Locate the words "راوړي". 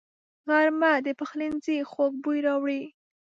2.47-2.81